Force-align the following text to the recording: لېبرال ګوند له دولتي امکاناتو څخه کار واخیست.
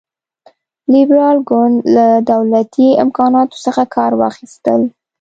لېبرال 0.93 1.37
ګوند 1.49 1.77
له 1.95 2.05
دولتي 2.31 2.87
امکاناتو 3.03 3.57
څخه 3.65 3.83
کار 3.95 4.11
واخیست. 4.21 4.65